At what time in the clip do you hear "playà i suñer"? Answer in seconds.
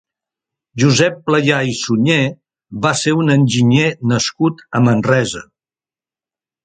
1.27-2.17